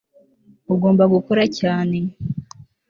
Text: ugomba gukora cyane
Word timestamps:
ugomba 0.73 1.03
gukora 1.13 1.43
cyane 1.59 1.97